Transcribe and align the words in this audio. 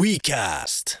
WeCast. 0.00 0.98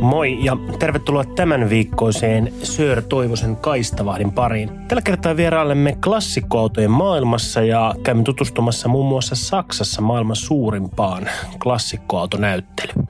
Moi 0.00 0.44
ja 0.44 0.56
tervetuloa 0.78 1.24
tämän 1.24 1.70
viikkoiseen 1.70 2.52
Sör 2.62 3.02
Toivosen 3.02 3.56
kaistavahdin 3.56 4.32
pariin. 4.32 4.70
Tällä 4.88 5.02
kertaa 5.02 5.36
vierailemme 5.36 5.96
klassikkoautojen 6.04 6.90
maailmassa 6.90 7.62
ja 7.62 7.94
käymme 8.02 8.22
tutustumassa 8.22 8.88
muun 8.88 9.06
muassa 9.06 9.34
Saksassa 9.34 10.02
maailman 10.02 10.36
suurimpaan 10.36 11.28
klassikkoautonäyttelyyn. 11.62 13.07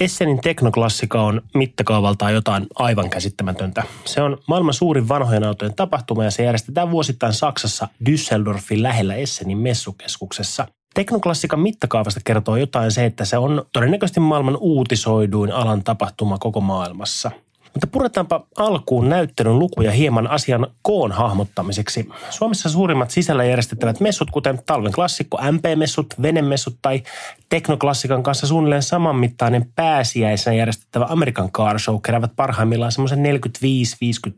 Essenin 0.00 0.40
teknoklassika 0.40 1.22
on 1.22 1.42
mittakaavaltaan 1.54 2.34
jotain 2.34 2.66
aivan 2.74 3.10
käsittämätöntä. 3.10 3.82
Se 4.04 4.22
on 4.22 4.38
maailman 4.46 4.74
suurin 4.74 5.08
vanhojen 5.08 5.44
autojen 5.44 5.74
tapahtuma 5.74 6.24
ja 6.24 6.30
se 6.30 6.44
järjestetään 6.44 6.90
vuosittain 6.90 7.32
Saksassa 7.32 7.88
Düsseldorfin 8.08 8.82
lähellä 8.82 9.14
Essenin 9.14 9.58
messukeskuksessa. 9.58 10.66
Teknoklassikan 10.94 11.60
mittakaavasta 11.60 12.20
kertoo 12.24 12.56
jotain 12.56 12.90
se, 12.90 13.04
että 13.04 13.24
se 13.24 13.38
on 13.38 13.64
todennäköisesti 13.72 14.20
maailman 14.20 14.56
uutisoiduin 14.60 15.52
alan 15.52 15.84
tapahtuma 15.84 16.38
koko 16.38 16.60
maailmassa– 16.60 17.30
mutta 17.78 17.86
puretaanpa 17.92 18.46
alkuun 18.56 19.08
näyttelyn 19.08 19.58
lukuja 19.58 19.92
hieman 19.92 20.26
asian 20.26 20.66
koon 20.82 21.12
hahmottamiseksi. 21.12 22.08
Suomessa 22.30 22.68
suurimmat 22.68 23.10
sisällä 23.10 23.44
järjestettävät 23.44 24.00
messut, 24.00 24.30
kuten 24.30 24.60
talven 24.66 24.92
klassikko, 24.92 25.38
MP-messut, 25.52 26.14
venemessut 26.22 26.76
tai 26.82 27.02
teknoklassikan 27.48 28.22
kanssa 28.22 28.46
suunnilleen 28.46 28.82
samanmittainen 28.82 29.72
pääsiäisenä 29.76 30.56
järjestettävä 30.56 31.06
American 31.08 31.52
Car 31.52 31.78
Show 31.78 31.96
keräävät 32.02 32.32
parhaimmillaan 32.36 32.92
semmoisen 32.92 33.18
45-50 33.18 33.20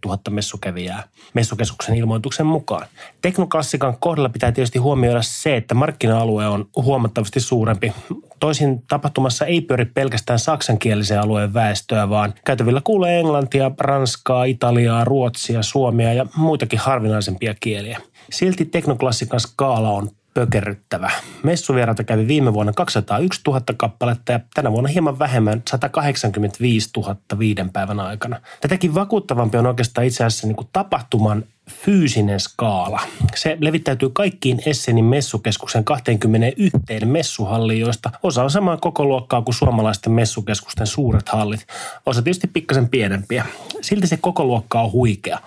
000 0.07 0.19
messukävijää 0.31 1.03
messukeskuksen 1.35 1.97
ilmoituksen 1.97 2.47
mukaan. 2.47 2.87
Teknoklassikan 3.23 3.97
kohdalla 4.01 4.29
pitää 4.29 4.53
tietysti 4.53 4.79
huomioida 4.79 5.23
se, 5.23 5.57
että 5.57 5.75
markkina-alue 5.75 6.49
on 6.49 6.69
huomattavasti 6.77 7.41
suurempi. 7.41 7.93
Toisin 8.41 8.83
tapahtumassa 8.89 9.47
ei 9.47 9.61
pyöri 9.61 9.85
pelkästään 9.85 10.39
saksankielisen 10.39 11.21
alueen 11.21 11.55
väestöä, 11.55 12.09
vaan 12.09 12.35
käytävillä 12.45 12.81
kuulee 12.85 13.21
englantia, 13.21 13.30
ranskaa, 13.79 14.45
italiaa, 14.45 15.05
ruotsia, 15.05 15.63
suomea 15.63 16.13
ja 16.13 16.27
muitakin 16.37 16.79
harvinaisempia 16.79 17.55
kieliä. 17.61 17.99
Silti 18.31 18.65
teknoklassikan 18.65 19.41
skaala 19.41 19.91
on 19.91 20.11
pökerryttävä. 20.35 21.11
Messuvieraita 21.43 22.05
kävi 22.05 22.27
viime 22.27 22.55
vuonna 22.55 22.73
201 22.73 23.41
000 23.47 23.61
kappaletta 23.77 24.33
ja 24.33 24.41
tänä 24.55 24.73
vuonna 24.73 24.89
hieman 24.89 25.19
vähemmän 25.19 25.63
185 25.71 26.91
000 26.97 27.17
viiden 27.39 27.71
päivän 27.71 28.01
aikana. 28.01 28.41
Tätäkin 28.61 28.95
vakuuttavampi 28.95 29.59
on 29.59 29.67
oikeastaan 29.67 30.07
itse 30.07 30.25
asiassa 30.25 30.47
niin 30.47 30.57
kuin 30.57 30.69
tapahtuman 30.73 31.45
fyysinen 31.71 32.41
skaala. 32.41 33.01
Se 33.35 33.57
levittäytyy 33.61 34.11
kaikkiin 34.13 34.63
Essenin 34.67 35.05
messukeskuksen 35.05 35.85
21 35.85 36.79
messuhalliin, 37.05 37.81
joista 37.81 38.11
osa 38.23 38.43
on 38.43 38.51
samaa 38.51 38.77
koko 38.77 39.05
luokkaa 39.05 39.43
kuin 39.43 39.55
suomalaisten 39.55 40.13
messukeskusten 40.13 40.87
suuret 40.87 41.29
hallit. 41.29 41.67
Osa 42.07 42.23
tietysti 42.23 42.47
pikkasen 42.47 42.89
pienempiä. 42.89 43.47
Silti 43.81 44.07
se 44.07 44.17
koko 44.17 44.45
luokka 44.45 44.81
on 44.81 44.93
huikea. 44.93 45.39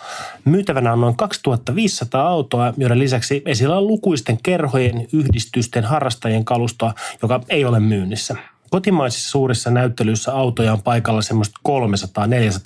Myytävänä 0.45 0.93
on 0.93 1.01
noin 1.01 1.17
2500 1.17 2.27
autoa, 2.27 2.73
joiden 2.77 2.99
lisäksi 2.99 3.41
esillä 3.45 3.77
on 3.77 3.87
lukuisten 3.87 4.37
kerhojen, 4.43 5.07
yhdistysten, 5.13 5.83
harrastajien 5.83 6.45
kalustoa, 6.45 6.93
joka 7.21 7.41
ei 7.49 7.65
ole 7.65 7.79
myynnissä. 7.79 8.35
Kotimaisissa 8.73 9.29
suurissa 9.29 9.71
näyttelyissä 9.71 10.33
autoja 10.33 10.73
on 10.73 10.81
paikalla 10.81 11.21
semmoista 11.21 11.59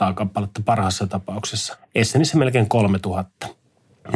300-400 0.09 0.13
kappaletta 0.13 0.61
parhaassa 0.65 1.07
tapauksessa. 1.07 1.77
Essenissä 1.95 2.37
melkein 2.37 2.69
3000. 2.69 3.47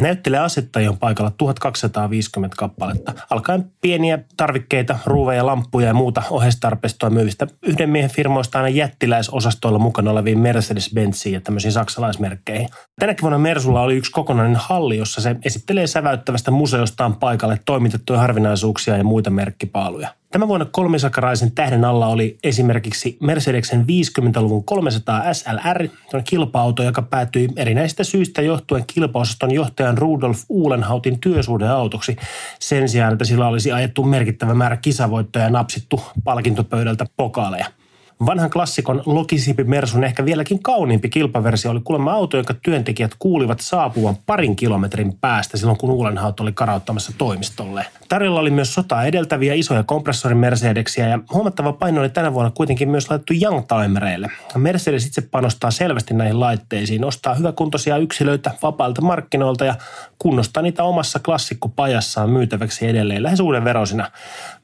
Näyttelee 0.00 0.40
asettajia 0.40 0.90
on 0.90 0.98
paikalla 0.98 1.32
1250 1.38 2.56
kappaletta, 2.56 3.12
alkaen 3.30 3.72
pieniä 3.80 4.18
tarvikkeita, 4.36 4.98
ruuveja, 5.06 5.46
lamppuja 5.46 5.86
ja 5.86 5.94
muuta 5.94 6.22
ohjeistarpeistoa 6.30 7.10
myyvistä 7.10 7.46
yhden 7.62 7.90
miehen 7.90 8.10
firmoista 8.10 8.58
aina 8.58 8.68
jättiläisosastoilla 8.68 9.78
mukana 9.78 10.10
oleviin 10.10 10.38
Mercedes-Benziin 10.38 11.32
ja 11.32 11.40
tämmöisiin 11.40 11.72
saksalaismerkkeihin. 11.72 12.68
Tänäkin 13.00 13.22
vuonna 13.22 13.38
Mersulla 13.38 13.82
oli 13.82 13.96
yksi 13.96 14.12
kokonainen 14.12 14.56
halli, 14.56 14.96
jossa 14.96 15.20
se 15.20 15.36
esittelee 15.44 15.86
säväyttävästä 15.86 16.50
museostaan 16.50 17.16
paikalle 17.16 17.60
toimitettuja 17.66 18.18
harvinaisuuksia 18.18 18.96
ja 18.96 19.04
muita 19.04 19.30
merkkipaaluja. 19.30 20.08
Tämän 20.32 20.48
vuonna 20.48 20.66
kolmisakaraisen 20.70 21.52
tähden 21.52 21.84
alla 21.84 22.06
oli 22.06 22.38
esimerkiksi 22.42 23.16
Mercedesen 23.20 23.80
50-luvun 23.80 24.64
300 24.64 25.34
SLR, 25.34 25.88
kilpa-auto, 26.24 26.82
joka 26.82 27.02
päätyi 27.02 27.48
erinäisistä 27.56 28.04
syistä 28.04 28.42
johtuen 28.42 28.84
kilpaosaston 28.86 29.50
johtajan 29.50 29.98
Rudolf 29.98 30.44
Uhlenhautin 30.48 31.20
työsuhdeautoksi. 31.20 32.16
Sen 32.60 32.88
sijaan, 32.88 33.12
että 33.12 33.24
sillä 33.24 33.46
olisi 33.46 33.72
ajettu 33.72 34.04
merkittävä 34.04 34.54
määrä 34.54 34.76
kisavoittoja 34.76 35.44
ja 35.44 35.50
napsittu 35.50 36.00
palkintopöydältä 36.24 37.06
pokaaleja– 37.16 37.66
Vanhan 38.26 38.50
klassikon 38.50 39.02
Logisipi 39.06 39.64
Mersun 39.64 40.04
ehkä 40.04 40.24
vieläkin 40.24 40.62
kauniimpi 40.62 41.08
kilpaversio 41.08 41.70
oli 41.70 41.80
kuulemma 41.84 42.12
auto, 42.12 42.36
jonka 42.36 42.54
työntekijät 42.54 43.10
kuulivat 43.18 43.60
saapuvan 43.60 44.16
parin 44.26 44.56
kilometrin 44.56 45.18
päästä 45.20 45.56
silloin, 45.56 45.78
kun 45.78 45.90
Uulenhaut 45.90 46.40
oli 46.40 46.52
karauttamassa 46.52 47.12
toimistolle. 47.18 47.86
Tarjolla 48.08 48.40
oli 48.40 48.50
myös 48.50 48.74
sotaa 48.74 49.04
edeltäviä 49.04 49.54
isoja 49.54 49.82
kompressorin 49.82 50.38
Mercedeksiä 50.38 51.08
ja 51.08 51.18
huomattava 51.32 51.72
paino 51.72 52.00
oli 52.00 52.08
tänä 52.08 52.34
vuonna 52.34 52.50
kuitenkin 52.50 52.88
myös 52.88 53.10
laitettu 53.10 53.32
youngtimereille. 53.42 54.30
Mercedes 54.56 55.06
itse 55.06 55.22
panostaa 55.22 55.70
selvästi 55.70 56.14
näihin 56.14 56.40
laitteisiin, 56.40 57.04
ostaa 57.04 57.34
hyväkuntoisia 57.34 57.96
yksilöitä 57.96 58.50
vapailta 58.62 59.02
markkinoilta 59.02 59.64
ja 59.64 59.74
kunnostaa 60.18 60.62
niitä 60.62 60.84
omassa 60.84 61.18
klassikkopajassaan 61.18 62.30
myytäväksi 62.30 62.86
edelleen 62.86 63.22
lähes 63.22 63.40
uuden 63.40 63.64
verosina 63.64 64.10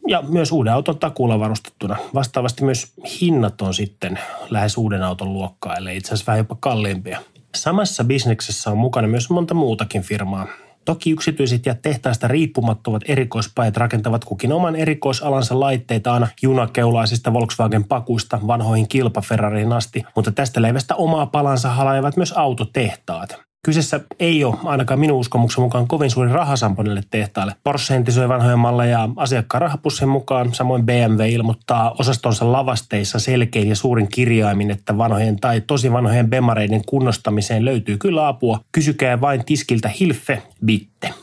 ja 0.08 0.22
myös 0.22 0.52
uuden 0.52 0.72
auton 0.72 0.98
takuulla 0.98 1.40
varustettuna. 1.40 1.96
Vastaavasti 2.14 2.64
myös 2.64 2.92
hinnat 3.20 3.62
on 3.62 3.74
sitten 3.74 4.18
lähes 4.50 4.76
uuden 4.76 5.02
auton 5.02 5.32
luokkaa, 5.32 5.76
eli 5.76 5.96
itse 5.96 6.08
asiassa 6.08 6.32
vähän 6.32 6.38
jopa 6.38 6.56
kalliimpia. 6.60 7.22
Samassa 7.54 8.04
bisneksessä 8.04 8.70
on 8.70 8.78
mukana 8.78 9.08
myös 9.08 9.30
monta 9.30 9.54
muutakin 9.54 10.02
firmaa. 10.02 10.46
Toki 10.84 11.10
yksityiset 11.10 11.66
ja 11.66 11.74
tehtaista 11.74 12.28
riippumattomat 12.28 13.02
erikoispajat 13.08 13.76
rakentavat 13.76 14.24
kukin 14.24 14.52
oman 14.52 14.76
erikoisalansa 14.76 15.60
laitteita 15.60 16.12
aina 16.12 16.28
junakeulaisista 16.42 17.32
Volkswagen-pakuista 17.32 18.40
vanhoihin 18.46 18.88
kilpaferrariin 18.88 19.72
asti, 19.72 20.04
mutta 20.16 20.32
tästä 20.32 20.62
leivästä 20.62 20.94
omaa 20.94 21.26
palansa 21.26 21.68
halajavat 21.68 22.16
myös 22.16 22.32
autotehtaat. 22.32 23.47
Kyseessä 23.68 24.00
ei 24.18 24.44
ole 24.44 24.56
ainakaan 24.64 25.00
minun 25.00 25.18
uskomuksen 25.18 25.62
mukaan 25.62 25.88
kovin 25.88 26.10
suuri 26.10 26.32
rahasampo 26.32 26.82
näille 26.82 27.02
tehtaalle. 27.10 27.52
Porsche 27.64 27.94
entisoi 27.94 28.28
vanhoja 28.28 28.56
malleja 28.56 29.08
asiakkaan 29.16 29.62
rahapussien 29.62 30.08
mukaan, 30.08 30.54
samoin 30.54 30.86
BMW 30.86 31.28
ilmoittaa 31.28 31.94
osastonsa 31.98 32.52
lavasteissa 32.52 33.18
selkein 33.18 33.68
ja 33.68 33.76
suurin 33.76 34.08
kirjaimin, 34.08 34.70
että 34.70 34.98
vanhojen 34.98 35.36
tai 35.36 35.60
tosi 35.60 35.92
vanhojen 35.92 36.30
bemareiden 36.30 36.82
kunnostamiseen 36.86 37.64
löytyy 37.64 37.98
kyllä 37.98 38.28
apua. 38.28 38.60
Kysykää 38.72 39.20
vain 39.20 39.44
tiskiltä 39.44 39.88
Hilfe 39.88 40.42
Bitte. 40.64 41.14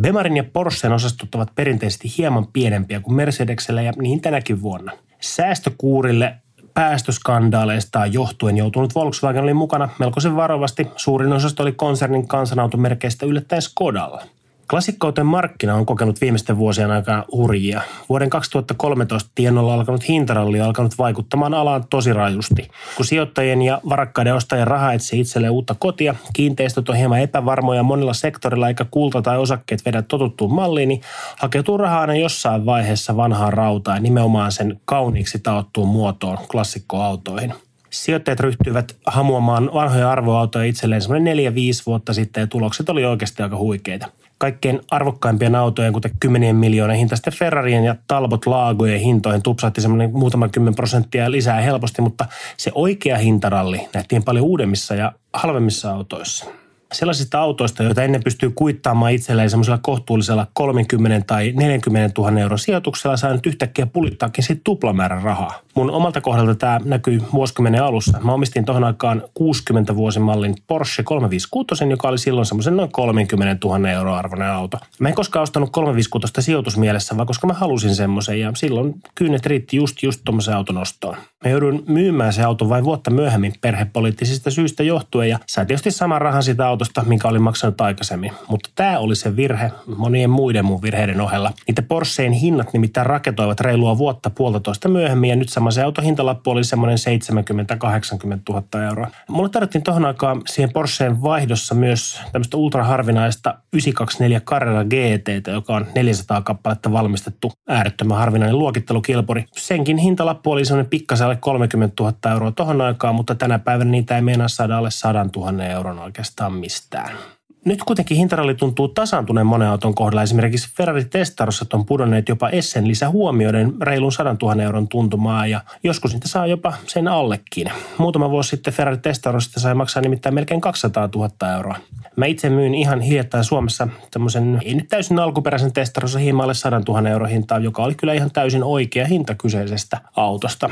Bemarin 0.00 0.36
ja 0.36 0.44
Porschen 0.44 0.92
osastot 0.92 1.34
ovat 1.34 1.54
perinteisesti 1.54 2.12
hieman 2.18 2.46
pienempiä 2.52 3.00
kuin 3.00 3.14
Mercedesellä 3.14 3.82
ja 3.82 3.92
niin 4.02 4.20
tänäkin 4.20 4.62
vuonna. 4.62 4.92
Säästökuurille 5.20 6.34
päästöskandaaleista 6.74 8.06
johtuen 8.06 8.56
joutunut 8.56 8.94
Volkswagen 8.94 9.42
oli 9.42 9.54
mukana 9.54 9.88
melkoisen 9.98 10.36
varovasti. 10.36 10.86
Suurin 10.96 11.32
osasto 11.32 11.62
oli 11.62 11.72
konsernin 11.72 12.28
kansanautomerkeistä 12.28 13.26
yllättäen 13.26 13.62
Skodalla. 13.62 14.22
Klassikkouteen 14.70 15.26
markkina 15.26 15.74
on 15.74 15.86
kokenut 15.86 16.20
viimeisten 16.20 16.58
vuosien 16.58 16.90
aikana 16.90 17.24
hurjia. 17.32 17.80
Vuoden 18.08 18.30
2013 18.30 19.30
tienolla 19.34 19.74
alkanut 19.74 20.08
hintaralli 20.08 20.60
on 20.60 20.66
alkanut 20.66 20.98
vaikuttamaan 20.98 21.54
alaan 21.54 21.84
tosi 21.90 22.12
rajusti. 22.12 22.68
Kun 22.96 23.06
sijoittajien 23.06 23.62
ja 23.62 23.80
varakkaiden 23.88 24.34
ostajien 24.34 24.66
raha 24.66 24.92
etsii 24.92 25.20
itselleen 25.20 25.52
uutta 25.52 25.74
kotia, 25.78 26.14
kiinteistöt 26.32 26.88
on 26.88 26.96
hieman 26.96 27.20
epävarmoja 27.20 27.82
monilla 27.82 28.12
sektorilla 28.12 28.68
eikä 28.68 28.86
kulta 28.90 29.22
tai 29.22 29.38
osakkeet 29.38 29.86
vedä 29.86 30.02
totuttuun 30.02 30.54
malliin, 30.54 30.88
niin 30.88 31.00
hakeutuu 31.38 31.76
rahaa 31.76 32.00
aina 32.00 32.14
jossain 32.14 32.66
vaiheessa 32.66 33.16
vanhaan 33.16 33.52
rautaan 33.52 34.02
nimenomaan 34.02 34.52
sen 34.52 34.80
kauniiksi 34.84 35.38
taottuun 35.38 35.88
muotoon 35.88 36.38
klassikkoautoihin– 36.50 37.54
Sijoittajat 37.90 38.40
ryhtyivät 38.40 38.96
hamuamaan 39.06 39.70
vanhoja 39.74 40.10
arvoautoja 40.10 40.64
itselleen 40.64 41.02
semmoinen 41.02 41.24
neljä, 41.24 41.54
viisi 41.54 41.82
vuotta 41.86 42.14
sitten 42.14 42.40
ja 42.40 42.46
tulokset 42.46 42.88
oli 42.88 43.04
oikeasti 43.04 43.42
aika 43.42 43.56
huikeita 43.56 44.06
kaikkein 44.40 44.80
arvokkaimpien 44.90 45.54
autojen, 45.54 45.92
kuten 45.92 46.10
kymmenien 46.20 46.56
miljoonien 46.56 46.98
hintaisten 46.98 47.32
Ferrarien 47.32 47.84
ja 47.84 47.96
Talbot 48.06 48.46
Laagojen 48.46 49.00
hintoihin 49.00 49.42
tupsahti 49.42 49.80
semmoinen 49.80 50.10
muutama 50.12 50.48
kymmen 50.48 50.74
prosenttia 50.74 51.30
lisää 51.30 51.60
helposti, 51.60 52.02
mutta 52.02 52.26
se 52.56 52.70
oikea 52.74 53.18
hintaralli 53.18 53.88
nähtiin 53.94 54.22
paljon 54.22 54.44
uudemmissa 54.44 54.94
ja 54.94 55.12
halvemmissa 55.32 55.92
autoissa 55.92 56.46
sellaisista 56.92 57.40
autoista, 57.40 57.82
joita 57.82 58.02
ennen 58.02 58.24
pystyy 58.24 58.50
kuittaamaan 58.50 59.12
itselleen 59.12 59.50
semmoisella 59.50 59.78
kohtuullisella 59.82 60.46
30 60.52 61.26
tai 61.26 61.52
40 61.56 62.20
000 62.20 62.40
euron 62.40 62.58
sijoituksella, 62.58 63.16
saa 63.16 63.32
nyt 63.32 63.46
yhtäkkiä 63.46 63.86
pulittaakin 63.86 64.44
sitten 64.44 64.64
tuplamäärän 64.64 65.22
rahaa. 65.22 65.60
Mun 65.80 65.90
omalta 65.90 66.20
kohdalta 66.20 66.54
tämä 66.54 66.80
näkyy 66.84 67.22
vuosikymmenen 67.32 67.82
alussa. 67.82 68.20
Mä 68.22 68.32
omistin 68.32 68.64
tuohon 68.64 68.84
aikaan 68.84 69.22
60 69.34 69.96
vuosimallin 69.96 70.54
Porsche 70.66 71.02
356, 71.02 71.84
joka 71.90 72.08
oli 72.08 72.18
silloin 72.18 72.46
semmoisen 72.46 72.76
noin 72.76 72.92
30 72.92 73.68
000 73.68 73.90
euroa 73.90 74.18
arvoinen 74.18 74.50
auto. 74.50 74.78
Mä 74.98 75.08
en 75.08 75.14
koskaan 75.14 75.42
ostanut 75.42 75.70
356 75.72 76.42
sijoitusmielessä, 76.42 77.16
vaan 77.16 77.26
koska 77.26 77.46
mä 77.46 77.52
halusin 77.52 77.94
semmoisen 77.94 78.40
ja 78.40 78.52
silloin 78.54 78.94
kyynet 79.14 79.46
riitti 79.46 79.76
just 79.76 80.02
just 80.02 80.20
tuommoisen 80.24 80.56
auton 80.56 80.78
ostoon. 80.78 81.16
Mä 81.44 81.50
joudun 81.50 81.84
myymään 81.88 82.32
se 82.32 82.42
auto 82.42 82.68
vain 82.68 82.84
vuotta 82.84 83.10
myöhemmin 83.10 83.52
perhepoliittisista 83.60 84.50
syistä 84.50 84.82
johtuen 84.82 85.28
ja 85.28 85.38
sain 85.46 85.66
tietysti 85.66 85.90
saman 85.90 86.20
rahan 86.20 86.42
siitä 86.42 86.68
autosta, 86.68 87.04
minkä 87.04 87.28
olin 87.28 87.42
maksanut 87.42 87.80
aikaisemmin. 87.80 88.32
Mutta 88.48 88.70
tämä 88.74 88.98
oli 88.98 89.16
se 89.16 89.36
virhe 89.36 89.72
monien 89.96 90.30
muiden 90.30 90.64
mun 90.64 90.82
virheiden 90.82 91.20
ohella. 91.20 91.52
Niitä 91.66 91.82
Porscheen 91.82 92.32
hinnat 92.32 92.72
nimittäin 92.72 93.06
raketoivat 93.06 93.60
reilua 93.60 93.98
vuotta 93.98 94.30
puolitoista 94.30 94.88
myöhemmin 94.88 95.30
ja 95.30 95.36
nyt 95.36 95.48
sama 95.48 95.69
se 95.72 95.82
auto 95.82 96.02
hintalappu 96.02 96.50
oli 96.50 96.64
semmoinen 96.64 96.98
70-80 96.98 98.40
000 98.48 98.84
euroa. 98.88 99.08
Mulle 99.28 99.48
tarvittiin 99.48 99.82
tohon 99.82 100.04
aikaan 100.04 100.42
siihen 100.46 100.72
Porscheen 100.72 101.22
vaihdossa 101.22 101.74
myös 101.74 102.20
tämmöistä 102.32 102.56
ultraharvinaista 102.56 103.50
924 103.72 104.40
Carrera 104.40 104.84
GT, 104.84 105.46
joka 105.46 105.74
on 105.74 105.86
400 105.94 106.42
kappaletta 106.42 106.92
valmistettu 106.92 107.52
äärettömän 107.68 108.18
harvinainen 108.18 108.58
luokittelukilpuri. 108.58 109.44
Senkin 109.56 109.98
hintalappu 109.98 110.50
oli 110.50 110.64
semmoinen 110.64 110.90
pikkasen 110.90 111.24
alle 111.24 111.36
30 111.36 112.02
000 112.02 112.32
euroa 112.32 112.52
tohon 112.52 112.80
aikaan, 112.80 113.14
mutta 113.14 113.34
tänä 113.34 113.58
päivänä 113.58 113.90
niitä 113.90 114.16
ei 114.16 114.22
meinaa 114.22 114.48
saada 114.48 114.78
alle 114.78 114.90
100 114.90 115.26
000 115.36 115.64
euron 115.64 115.98
oikeastaan 115.98 116.52
mistään. 116.52 117.16
Nyt 117.64 117.84
kuitenkin 117.84 118.16
hintaralli 118.16 118.54
tuntuu 118.54 118.88
tasaantuneen 118.88 119.46
monen 119.46 119.68
auton 119.68 119.94
kohdalla. 119.94 120.22
Esimerkiksi 120.22 120.70
Ferrari 120.76 121.04
Testarosat 121.04 121.74
on 121.74 121.86
pudonneet 121.86 122.28
jopa 122.28 122.48
Essen 122.48 122.88
lisä 122.88 123.10
huomioiden 123.10 123.72
reilun 123.82 124.12
100 124.12 124.36
000 124.42 124.62
euron 124.62 124.88
tuntumaa 124.88 125.46
ja 125.46 125.60
joskus 125.84 126.12
niitä 126.12 126.28
saa 126.28 126.46
jopa 126.46 126.72
sen 126.86 127.08
allekin. 127.08 127.70
Muutama 127.98 128.30
vuosi 128.30 128.50
sitten 128.50 128.74
Ferrari 128.74 128.98
Testarosista 128.98 129.60
sai 129.60 129.74
maksaa 129.74 130.02
nimittäin 130.02 130.34
melkein 130.34 130.60
200 130.60 131.08
000 131.14 131.54
euroa. 131.56 131.76
Mä 132.16 132.26
itse 132.26 132.50
myin 132.50 132.74
ihan 132.74 133.00
hiljattain 133.00 133.44
Suomessa 133.44 133.88
tämmöisen, 134.10 134.60
ei 134.64 134.74
nyt 134.74 134.88
täysin 134.88 135.18
alkuperäisen 135.18 135.72
Testarossa 135.72 136.18
hiimaalle 136.18 136.54
100 136.54 136.80
000 136.88 137.08
euro 137.08 137.26
hintaa, 137.26 137.58
joka 137.58 137.82
oli 137.82 137.94
kyllä 137.94 138.12
ihan 138.12 138.30
täysin 138.30 138.64
oikea 138.64 139.06
hinta 139.06 139.34
kyseisestä 139.34 140.00
autosta. 140.16 140.70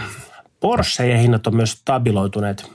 Porsche 0.61 1.19
hinnat 1.19 1.47
on 1.47 1.57
myös 1.57 1.73
stabiloituneet 1.73 2.71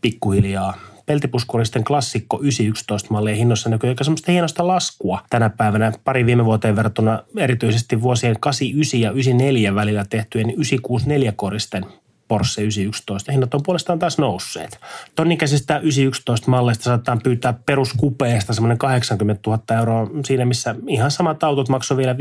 pikkuhiljaa 0.00 0.74
peltipuskuristen 1.06 1.84
klassikko 1.84 2.40
911 2.42 3.08
mallien 3.12 3.36
hinnoissa 3.36 3.70
näkyy 3.70 3.90
aika 3.90 4.04
semmoista 4.04 4.32
hienosta 4.32 4.66
laskua. 4.66 5.22
Tänä 5.30 5.50
päivänä 5.50 5.92
pari 6.04 6.26
viime 6.26 6.44
vuoteen 6.44 6.76
verrattuna 6.76 7.22
erityisesti 7.36 8.02
vuosien 8.02 8.40
89 8.40 9.00
ja 9.00 9.10
94 9.10 9.74
välillä 9.74 10.04
tehtyjen 10.10 10.50
964 10.50 11.32
koristen 11.36 11.84
Porsche 12.28 12.62
911. 12.62 13.32
Hinnat 13.32 13.54
on 13.54 13.60
puolestaan 13.62 13.98
taas 13.98 14.18
nousseet. 14.18 14.78
Tonnikäisistä 15.16 15.78
911 15.78 16.50
malleista 16.50 16.84
saattaa 16.84 17.18
pyytää 17.22 17.54
peruskupeesta 17.66 18.54
semmoinen 18.54 18.78
80 18.78 19.50
000 19.50 19.78
euroa 19.78 20.10
siinä, 20.24 20.44
missä 20.44 20.74
ihan 20.88 21.10
samat 21.10 21.44
autot 21.44 21.68
maksoi 21.68 21.96
vielä 21.96 22.12
5-6 22.12 22.16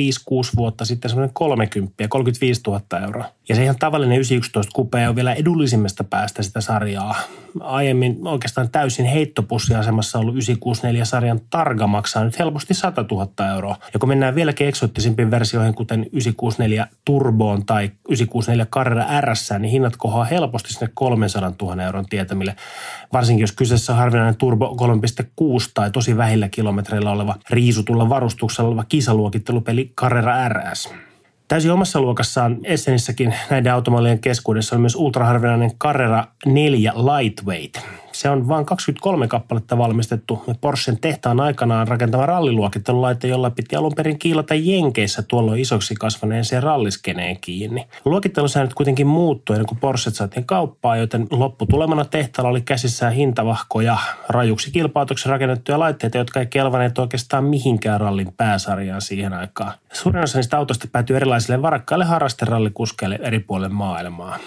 vuotta 0.56 0.86
sitten 0.86 1.10
semmoinen 1.10 1.34
30 1.34 2.04
ja 2.04 2.08
35 2.08 2.62
000 2.68 2.82
euroa. 3.04 3.26
Ja 3.50 3.56
se 3.56 3.64
ihan 3.64 3.76
tavallinen 3.80 4.16
911 4.16 4.72
kupe 4.76 5.10
on 5.10 5.16
vielä 5.16 5.34
edullisimmasta 5.34 6.04
päästä 6.04 6.44
sitä 6.44 6.62
sarjaa. 6.62 7.16
Aiemmin 7.60 8.28
oikeastaan 8.28 8.70
täysin 8.70 9.06
heittopussiasemassa 9.06 10.20
ollut 10.20 10.36
964-sarjan 10.36 11.42
Targa 11.50 11.88
maksaa 11.88 12.24
nyt 12.24 12.40
helposti 12.40 12.74
100 12.74 13.06
000 13.12 13.50
euroa. 13.56 13.78
Ja 13.94 14.00
kun 14.00 14.10
mennään 14.10 14.36
vieläkin 14.36 14.68
eksoottisimpiin 14.68 15.32
versioihin, 15.32 15.76
kuten 15.76 16.00
964 16.00 16.88
Turboon 17.06 17.66
tai 17.66 17.84
964 17.84 18.66
Carrera 18.66 19.22
RS, 19.22 19.50
niin 19.60 19.72
hinnat 19.72 19.98
kohoaa 20.04 20.26
helposti 20.26 20.74
sinne 20.74 20.90
300 20.94 21.52
000 21.62 21.84
euron 21.84 22.06
tietämille. 22.06 22.56
Varsinkin 23.14 23.44
jos 23.44 23.52
kyseessä 23.52 23.94
on 23.94 24.00
harvinainen 24.00 24.38
Turbo 24.38 24.78
3.6 24.82 25.72
tai 25.74 25.92
tosi 25.92 26.18
vähillä 26.18 26.50
kilometreillä 26.50 27.12
oleva 27.12 27.36
riisutulla 27.50 28.10
varustuksella 28.10 28.68
oleva 28.70 28.84
kisaluokittelupeli 28.84 29.92
Carrera 29.98 30.50
RS. 30.50 30.94
Täysin 31.48 31.72
omassa 31.72 32.02
luokassaan 32.02 32.58
Essenissäkin 32.64 33.36
näiden 33.50 33.74
automallien 33.74 34.20
keskuudessa 34.20 34.76
on 34.76 34.82
myös 34.82 34.96
ultraharvinainen 34.96 35.78
Carrera 35.78 36.26
4 36.46 36.94
Lightweight. 36.96 38.03
Se 38.14 38.30
on 38.30 38.48
vain 38.48 38.66
23 38.66 39.28
kappaletta 39.28 39.78
valmistettu 39.78 40.44
Porschen 40.62 41.00
tehtaan 41.00 41.40
aikanaan 41.40 41.88
rakentama 41.88 42.26
ralliluokittelulaite, 42.26 43.28
jolla 43.28 43.50
piti 43.50 43.76
alun 43.76 43.94
perin 43.96 44.20
kiilata 44.20 44.56
Jenkeissä 44.56 45.24
tuolloin 45.24 45.62
isoksi 45.62 45.96
kasvaneeseen 45.96 46.64
ralliskeneen 46.64 47.38
kiinni. 47.42 47.88
Luokittelusäännöt 48.06 48.74
kuitenkin 48.74 49.08
muuttui 49.08 49.56
ennen 49.56 49.68
kuin 49.68 49.80
Porsche 49.80 50.12
saatiin 50.12 50.46
kauppaa, 50.46 50.98
joten 50.98 51.28
lopputulemana 51.32 52.06
tehtaalla 52.06 52.50
oli 52.50 52.62
käsissään 52.62 53.14
hintavahkoja, 53.14 53.98
rajuksi 54.30 54.72
kilpailutuksen 54.72 55.32
rakennettuja 55.32 55.80
laitteita, 55.80 56.18
jotka 56.18 56.40
ei 56.40 56.46
kelvaneet 56.46 56.98
oikeastaan 56.98 57.44
mihinkään 57.44 58.02
rallin 58.02 58.34
pääsarjaan 58.38 59.02
siihen 59.02 59.34
aikaan. 59.34 59.74
Suurin 59.94 60.24
osa 60.24 60.38
niistä 60.38 60.58
autoista 60.58 60.88
päätyi 60.92 61.16
erilaisille 61.16 61.62
varakkaille 61.62 62.06
harrasterallikuskeille 62.06 63.20
eri 63.22 63.40
puolille 63.40 63.70
maailmaa. 63.70 64.38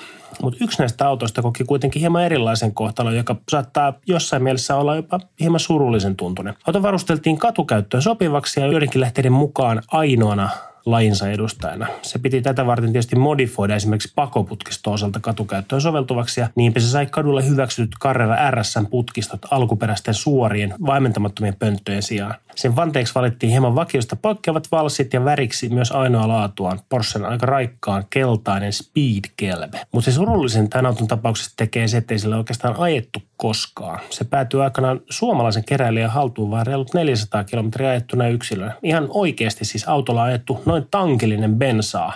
Mutta 0.42 0.64
yksi 0.64 0.78
näistä 0.78 1.08
autoista 1.08 1.42
koki 1.42 1.64
kuitenkin 1.64 2.00
hieman 2.00 2.24
erilaisen 2.24 2.74
kohtalon, 2.74 3.16
joka 3.16 3.36
saattaa 3.50 3.92
jossain 4.06 4.42
mielessä 4.42 4.76
olla 4.76 4.96
jopa 4.96 5.20
hieman 5.40 5.60
surullisen 5.60 6.16
tuntunen. 6.16 6.54
Auto 6.66 6.82
varusteltiin 6.82 7.38
katukäyttöön 7.38 8.02
sopivaksi 8.02 8.60
ja 8.60 8.66
joidenkin 8.66 9.00
lähteiden 9.00 9.32
mukaan 9.32 9.82
ainoana 9.88 10.50
lajinsa 10.86 11.30
edustajana. 11.30 11.86
Se 12.02 12.18
piti 12.18 12.42
tätä 12.42 12.66
varten 12.66 12.92
tietysti 12.92 13.16
modifoida 13.16 13.76
esimerkiksi 13.76 14.12
pakoputkisto 14.14 14.92
osalta 14.92 15.20
katukäyttöön 15.20 15.80
soveltuvaksi 15.80 16.40
ja 16.40 16.48
niinpä 16.54 16.80
se 16.80 16.86
sai 16.86 17.06
kadulle 17.06 17.48
hyväksytyt 17.48 17.90
Carrera 18.00 18.50
RSn 18.50 18.86
putkistot 18.86 19.40
alkuperäisten 19.50 20.14
suorien 20.14 20.74
vaimentamattomien 20.86 21.56
pönttöjen 21.58 22.02
sijaan. 22.02 22.34
Sen 22.56 22.76
vanteeksi 22.76 23.14
valittiin 23.14 23.50
hieman 23.50 23.74
vakiosta 23.74 24.16
poikkeavat 24.16 24.68
valssit 24.72 25.12
ja 25.12 25.24
väriksi 25.24 25.68
myös 25.68 25.92
ainoa 25.92 26.28
laatuaan 26.28 26.80
Porschen 26.88 27.24
aika 27.24 27.46
raikkaan 27.46 28.04
keltainen 28.10 28.72
Speed-kelve. 28.72 29.80
Mutta 29.92 30.10
se 30.10 30.14
surullisen 30.14 30.68
tämän 30.68 30.86
auton 30.86 31.06
tapauksessa 31.06 31.56
tekee 31.56 31.88
se, 31.88 31.96
ettei 31.96 32.18
sillä 32.18 32.36
oikeastaan 32.36 32.74
ajettu 32.78 33.22
koskaan. 33.36 34.00
Se 34.10 34.24
päätyy 34.24 34.64
aikanaan 34.64 35.00
suomalaisen 35.10 35.64
keräilijän 35.64 36.10
haltuun 36.10 36.50
vain 36.50 36.66
reilut 36.66 36.94
400 36.94 37.44
kilometriä 37.44 37.90
ajettuna 37.90 38.28
yksilönä. 38.28 38.72
Ihan 38.82 39.06
oikeasti 39.10 39.64
siis 39.64 39.88
autolla 39.88 40.22
ajettu 40.22 40.62
noin 40.66 40.75
tankillinen 40.80 41.56
bensaa 41.56 42.12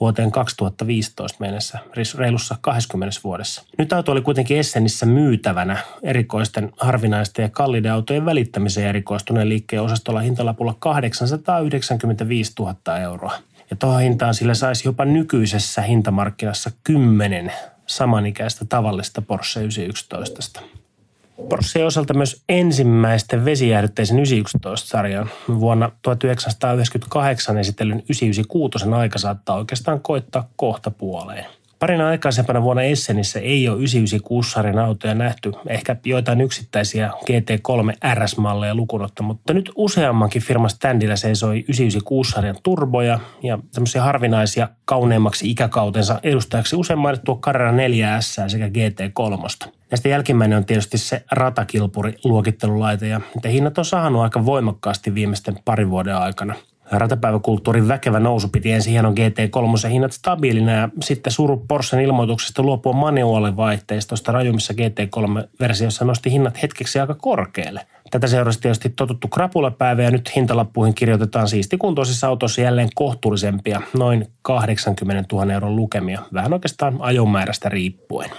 vuoteen 0.00 0.30
2015 0.30 1.36
mennessä, 1.40 1.78
reilussa 2.18 2.56
20 2.60 3.20
vuodessa. 3.24 3.62
Nyt 3.78 3.92
auto 3.92 4.12
oli 4.12 4.20
kuitenkin 4.20 4.58
Essenissä 4.58 5.06
myytävänä 5.06 5.76
erikoisten, 6.02 6.72
harvinaisten 6.76 7.42
ja 7.42 7.48
kalliiden 7.48 7.92
autojen 7.92 8.24
välittämiseen 8.24 8.88
erikoistuneen 8.88 9.48
liikkeen 9.48 9.82
osastolla 9.82 10.20
hintalapulla 10.20 10.76
895 10.78 12.52
000 12.58 12.98
euroa. 12.98 13.32
Ja 13.70 13.76
tuohon 13.76 14.00
hintaan 14.00 14.34
sillä 14.34 14.54
saisi 14.54 14.88
jopa 14.88 15.04
nykyisessä 15.04 15.82
hintamarkkinassa 15.82 16.70
10 16.84 17.52
samanikäistä 17.86 18.64
tavallista 18.64 19.22
Porsche 19.22 19.60
911. 19.60 20.60
Porsche 21.48 21.84
osalta 21.84 22.14
myös 22.14 22.42
ensimmäisten 22.48 23.44
vesijäädytteisen 23.44 24.18
911-sarjan 24.18 25.30
vuonna 25.60 25.90
1998 26.02 27.58
esitellyn 27.58 27.98
996 27.98 28.88
aika 28.94 29.18
saattaa 29.18 29.56
oikeastaan 29.56 30.00
koittaa 30.00 30.48
kohta 30.56 30.90
puoleen. 30.90 31.44
Parina 31.78 32.08
aikaisempana 32.08 32.62
vuonna 32.62 32.82
Essenissä 32.82 33.40
ei 33.40 33.68
ole 33.68 33.78
996-sarjan 33.78 34.78
autoja 34.78 35.14
nähty, 35.14 35.52
ehkä 35.68 35.96
joitain 36.04 36.40
yksittäisiä 36.40 37.10
GT3 37.10 38.14
RS-malleja 38.14 38.74
lukunotta, 38.74 39.22
mutta 39.22 39.52
nyt 39.54 39.72
useammankin 39.76 40.42
firman 40.42 40.70
standilla 40.70 41.16
seisoi 41.16 41.64
996-sarjan 41.72 42.56
turboja 42.62 43.18
ja 43.42 43.58
tämmöisiä 43.74 44.02
harvinaisia 44.02 44.68
kauneimmaksi 44.84 45.50
ikäkautensa 45.50 46.20
edustajaksi 46.22 46.76
usein 46.76 46.98
mainittua 46.98 47.38
Carrera 47.40 47.72
4S 47.72 48.48
sekä 48.48 48.68
GT3. 48.68 49.77
Näistä 49.90 50.08
jälkimmäinen 50.08 50.58
on 50.58 50.64
tietysti 50.64 50.98
se 50.98 51.24
ratakilpuri 51.30 52.14
luokittelulaite 52.24 53.08
ja 53.08 53.20
hinnat 53.48 53.78
on 53.78 53.84
saanut 53.84 54.22
aika 54.22 54.46
voimakkaasti 54.46 55.14
viimeisten 55.14 55.58
parin 55.64 55.90
vuoden 55.90 56.16
aikana– 56.16 56.54
Ratapäiväkulttuurin 56.90 57.88
väkevä 57.88 58.20
nousu 58.20 58.48
piti 58.48 58.72
ensin 58.72 58.90
hienon 58.90 59.14
GT3 59.18 59.88
hinnat 59.88 60.12
stabiilina 60.12 60.72
ja 60.72 60.88
sitten 61.02 61.32
suru 61.32 61.64
Porschen 61.68 62.00
ilmoituksesta 62.00 62.62
luopua 62.62 62.92
manuaalivaihteistosta 62.92 64.32
rajummissa 64.32 64.74
GT3-versiossa 64.74 66.04
nosti 66.04 66.32
hinnat 66.32 66.62
hetkeksi 66.62 67.00
aika 67.00 67.14
korkealle. 67.14 67.86
Tätä 68.10 68.26
seurasi 68.26 68.60
tietysti 68.60 68.88
totuttu 68.88 69.28
krapulapäivä 69.28 70.02
ja 70.02 70.10
nyt 70.10 70.36
hintalappuihin 70.36 70.94
kirjoitetaan 70.94 71.48
siistikuntoisissa 71.48 72.28
autossa 72.28 72.60
jälleen 72.60 72.88
kohtuullisempia, 72.94 73.82
noin 73.98 74.26
80 74.42 75.36
000 75.36 75.52
euron 75.52 75.76
lukemia, 75.76 76.22
vähän 76.32 76.52
oikeastaan 76.52 76.96
ajomäärästä 77.00 77.68
riippuen. 77.68 78.30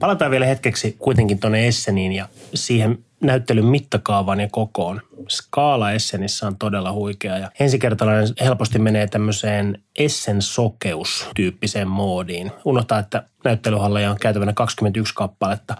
Palataan 0.00 0.30
vielä 0.30 0.46
hetkeksi 0.46 0.96
kuitenkin 0.98 1.38
tuonne 1.38 1.68
Esseniin 1.68 2.12
ja 2.12 2.28
siihen 2.54 2.98
näyttelyn 3.20 3.66
mittakaavaan 3.66 4.40
ja 4.40 4.48
kokoon. 4.52 5.00
skaala 5.28 5.92
Essenissä 5.92 6.46
on 6.46 6.56
todella 6.56 6.92
huikea 6.92 7.38
ja 7.38 7.50
ensikertalainen 7.60 8.28
helposti 8.40 8.78
menee 8.78 9.06
tämmöiseen 9.06 9.82
Essen 9.98 10.42
sokeus-tyyppiseen 10.42 11.88
moodiin. 11.88 12.52
Unohtaa, 12.64 12.98
että 12.98 13.22
näyttelyhalleja 13.44 14.10
on 14.10 14.16
käytävänä 14.20 14.52
21 14.52 15.14
kappaletta, 15.14 15.76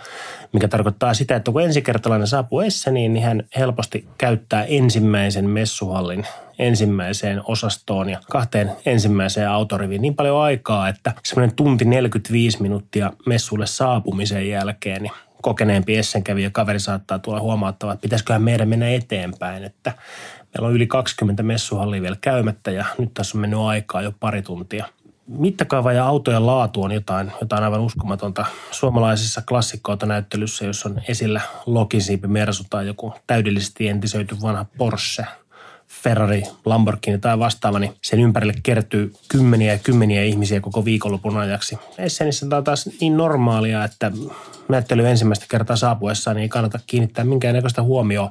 mikä 0.53 0.69
tarkoittaa 0.69 1.15
sitä, 1.15 1.37
että 1.37 1.53
kun 1.53 1.63
ensikertalainen 1.63 2.27
saapuu 2.27 2.61
Esseniin, 2.61 3.13
niin 3.13 3.25
hän 3.25 3.43
helposti 3.57 4.09
käyttää 4.19 4.65
ensimmäisen 4.65 5.51
messuhallin 5.51 6.27
ensimmäiseen 6.59 7.43
osastoon 7.45 8.11
ja 8.11 8.21
kahteen 8.31 8.71
ensimmäiseen 8.87 9.49
autoriviin 9.49 10.03
niin 10.03 10.15
paljon 10.15 10.41
aikaa, 10.41 10.89
että 10.89 11.13
semmoinen 11.25 11.57
tunti 11.57 11.85
45 11.85 12.63
minuuttia 12.63 13.13
messulle 13.27 13.67
saapumisen 13.67 14.49
jälkeen, 14.49 15.03
niin 15.03 15.13
kokeneempi 15.43 15.97
Essenkävijä 15.97 16.51
kaveri 16.51 16.81
saattaa 16.81 17.19
tulla 17.19 17.41
huomauttamaan, 17.41 17.95
että 17.95 18.03
pitäisiköhän 18.03 18.43
meidän 18.43 18.69
mennä 18.69 18.89
eteenpäin, 18.89 19.65
että 19.65 19.93
meillä 20.55 20.69
on 20.69 20.75
yli 20.75 20.87
20 20.87 21.43
messuhallia 21.43 22.03
vielä 22.03 22.17
käymättä 22.21 22.71
ja 22.71 22.85
nyt 22.99 23.15
tässä 23.15 23.39
on 23.39 23.41
mennyt 23.41 23.61
aikaa 23.61 24.03
jo 24.03 24.13
pari 24.21 24.43
tuntia. 24.43 24.87
Mittakaava 25.27 25.93
ja 25.93 26.07
autojen 26.07 26.47
laatu 26.47 26.83
on 26.83 26.93
jotain, 26.93 27.33
jotain 27.41 27.65
aivan 27.65 27.81
uskomatonta. 27.81 28.45
Suomalaisessa 28.71 29.43
klassikkoautonäyttelyssä, 29.49 30.65
jos 30.65 30.87
on 30.87 31.03
esillä 31.09 31.41
Lokinsiipi 31.67 32.29
Mersu 32.29 32.65
tai 32.71 32.87
joku 32.87 33.15
täydellisesti 33.27 33.89
entisöity 33.89 34.37
vanha 34.43 34.67
Porsche– 34.79 35.27
Ferrari, 35.91 36.43
Lamborghini 36.65 37.19
tai 37.19 37.39
vastaava, 37.39 37.79
niin 37.79 37.93
sen 38.03 38.21
ympärille 38.21 38.55
kertyy 38.63 39.13
kymmeniä 39.29 39.73
ja 39.73 39.79
kymmeniä 39.79 40.23
ihmisiä 40.23 40.61
koko 40.61 40.85
viikonlopun 40.85 41.37
ajaksi. 41.37 41.79
Essenissä 41.99 42.47
tämä 42.47 42.59
on 42.59 42.65
taas 42.65 42.91
niin 43.01 43.17
normaalia, 43.17 43.85
että 43.85 44.13
näyttely 44.69 45.09
ensimmäistä 45.09 45.47
kertaa 45.49 45.77
saapuessaan 45.77 46.37
niin 46.37 46.43
ei 46.43 46.49
kannata 46.49 46.79
kiinnittää 46.87 47.25
minkäännäköistä 47.25 47.83
huomioon 47.83 48.31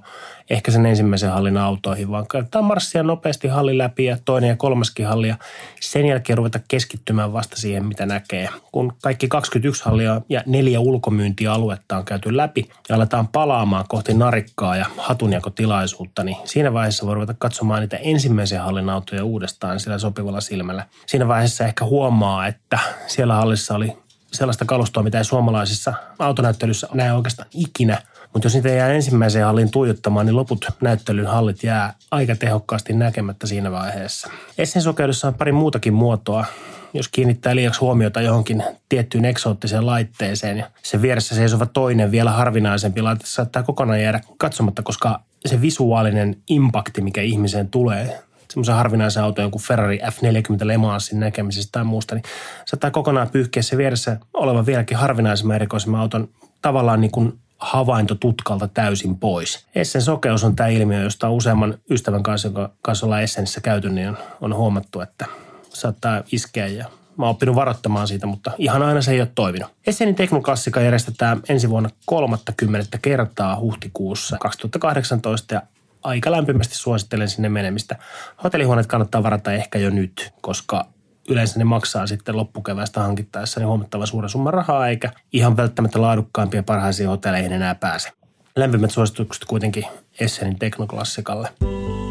ehkä 0.50 0.72
sen 0.72 0.86
ensimmäisen 0.86 1.32
hallin 1.32 1.58
autoihin, 1.58 2.12
vaan 2.12 2.28
kannattaa 2.28 2.62
marssia 2.62 3.04
nopeasti 3.04 3.48
halli 3.48 3.78
läpi 3.78 4.06
ja 4.06 4.18
toinen 4.26 4.48
ja 4.48 4.56
kolmaskin 4.56 5.08
halli 5.08 5.28
ja 5.28 5.36
sen 5.80 6.06
jälkeen 6.06 6.38
ruveta 6.38 6.60
keskittymään 6.68 7.34
vasta 7.34 7.56
siihen, 7.56 7.86
mitä 7.86 8.06
näkee. 8.06 8.50
Kun 8.72 8.94
kaikki 9.02 9.28
21 9.28 9.86
hallia 9.86 10.22
ja 10.30 10.44
neljä 10.46 10.80
ulkomyyntialuetta 10.80 11.98
on 11.98 12.06
käyty 12.06 12.38
läpi 12.38 12.70
ja 12.90 12.96
aletaan 12.96 13.28
palaamaan 13.28 13.86
kohti 13.88 14.14
narikkaa 14.14 14.78
ja 14.78 14.86
hatunjakotilaisuutta, 14.98 16.24
niin 16.24 16.38
siinä 16.44 16.74
vaiheessa 16.74 17.06
voi 17.06 17.16
ruveta 17.16 17.34
katsomaan 17.50 17.82
niitä 17.82 17.98
ensimmäisen 17.98 18.62
hallin 18.62 18.90
autoja 18.90 19.24
uudestaan 19.24 19.80
sillä 19.80 19.98
sopivalla 19.98 20.42
silmällä. 20.42 20.86
Siinä 21.06 21.28
vaiheessa 21.28 21.66
ehkä 21.66 21.86
huomaa, 21.86 22.48
että 22.48 22.80
siellä 23.08 23.34
hallissa 23.34 23.76
oli 23.76 23.98
sellaista 24.34 24.66
kalustoa, 24.66 25.04
mitä 25.04 25.18
ei 25.18 25.26
suomalaisissa 25.26 25.94
autonäyttelyssä 26.20 26.88
näe 26.94 27.14
oikeastaan 27.14 27.50
ikinä. 27.54 28.02
Mutta 28.34 28.46
jos 28.46 28.54
niitä 28.54 28.70
jää 28.70 28.90
ensimmäiseen 28.90 29.46
hallin 29.46 29.72
tuijottamaan, 29.72 30.26
niin 30.26 30.36
loput 30.36 30.66
näyttelyn 30.82 31.28
hallit 31.28 31.64
jää 31.64 31.94
aika 32.12 32.36
tehokkaasti 32.36 32.94
näkemättä 32.94 33.48
siinä 33.48 33.72
vaiheessa. 33.72 34.30
Essen 34.58 34.82
sokeudessa 34.82 35.28
on 35.28 35.34
pari 35.34 35.52
muutakin 35.52 35.94
muotoa. 35.94 36.46
Jos 36.94 37.08
kiinnittää 37.08 37.56
liiaksi 37.56 37.80
huomiota 37.80 38.22
johonkin 38.22 38.64
tiettyyn 38.90 39.26
eksoottiseen 39.26 39.86
laitteeseen 39.86 40.58
ja 40.58 40.70
sen 40.84 41.02
vieressä 41.02 41.36
seisova 41.36 41.66
toinen 41.66 42.12
vielä 42.12 42.32
harvinaisempi 42.32 43.02
laite 43.02 43.24
saattaa 43.26 43.64
kokonaan 43.64 44.02
jäädä 44.02 44.22
katsomatta, 44.38 44.84
koska 44.84 45.20
se 45.46 45.62
visuaalinen 45.62 46.38
impakti, 46.50 47.02
mikä 47.02 47.22
ihmiseen 47.22 47.70
tulee 47.70 48.20
semmoisen 48.50 48.76
harvinaisen 48.76 49.24
auton, 49.24 49.46
joku 49.46 49.60
Ferrari 49.60 49.98
F40 49.98 50.66
Le 50.66 50.78
Mansin 50.78 51.20
näkemisestä 51.20 51.72
tai 51.72 51.84
muusta, 51.84 52.16
niin 52.16 52.24
saattaa 52.66 52.92
kokonaan 52.92 53.30
pyyhkiä 53.30 53.64
se 53.64 53.78
vieressä 53.78 54.18
olevan 54.34 54.66
vieläkin 54.66 54.98
harvinaisemman 54.98 55.56
erikoisemman 55.56 56.02
auton 56.02 56.30
tavallaan 56.62 57.02
niin 57.02 57.12
kuin 57.12 57.40
havainto 57.60 58.16
tutkalta 58.16 58.68
täysin 58.68 59.18
pois. 59.18 59.68
Essen 59.76 60.02
sokeus 60.02 60.44
on 60.44 60.56
tämä 60.56 60.70
ilmiö, 60.70 61.04
josta 61.04 61.30
useamman 61.30 61.78
ystävän 61.90 62.24
kanssa, 62.24 62.48
jonka 62.48 62.72
kanssa 62.82 63.06
ollaan 63.06 63.24
Essenissä 63.24 63.62
käyty, 63.62 63.90
niin 63.90 64.10
on, 64.10 64.18
on 64.42 64.56
huomattu, 64.56 65.02
että 65.02 65.26
saattaa 65.70 66.24
iskeä 66.32 66.68
ja 66.68 66.86
Mä 67.18 67.26
oon 67.26 67.32
oppinut 67.32 67.56
varoittamaan 67.56 68.08
siitä, 68.08 68.26
mutta 68.26 68.52
ihan 68.58 68.84
aina 68.84 69.02
se 69.02 69.12
ei 69.12 69.22
ole 69.22 69.32
toiminut. 69.36 69.70
Essenin 69.88 70.16
Teknoklassika 70.16 70.82
järjestetään 70.82 71.42
ensi 71.50 71.70
vuonna 71.70 71.90
30 72.06 72.98
kertaa 73.02 73.60
huhtikuussa 73.60 74.38
2018 74.40 75.54
ja 75.54 75.62
aika 76.04 76.32
lämpimästi 76.32 76.76
suosittelen 76.76 77.30
sinne 77.30 77.50
menemistä. 77.50 77.96
Hotellihuoneet 78.44 78.88
kannattaa 78.88 79.24
varata 79.24 79.54
ehkä 79.54 79.80
jo 79.80 79.90
nyt, 79.90 80.34
koska 80.42 80.86
yleensä 81.30 81.60
ne 81.60 81.64
maksaa 81.64 82.08
sitten 82.08 82.38
loppukevästä 82.38 83.00
hankittaessa 83.00 83.60
niin 83.60 83.68
huomattavan 83.68 84.08
suuren 84.08 84.30
summan 84.30 84.54
rahaa, 84.54 84.88
eikä 84.88 85.12
ihan 85.34 85.58
välttämättä 85.58 86.02
laadukkaampia 86.02 86.64
parhaisiin 86.64 87.10
hotelleihin 87.10 87.52
enää 87.52 87.76
pääse. 87.76 88.12
Lämpimät 88.56 88.92
suositukset 88.92 89.46
kuitenkin 89.46 89.86
Essenin 90.20 90.60
teknoklassikalle. 90.60 91.50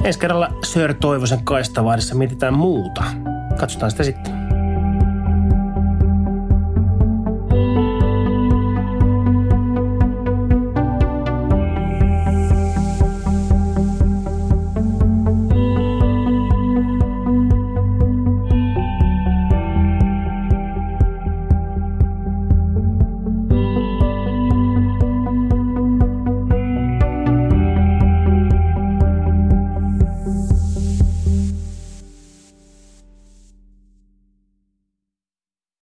Ensi 0.05 0.19
kerralla 0.19 0.49
Sir 0.65 0.95
Toivosen 0.95 1.45
kaistavaadissa 1.45 2.15
mietitään 2.15 2.55
muuta. 2.55 3.05
Katsotaan 3.61 3.91
sitä 3.91 4.05
sitten. 4.05 4.58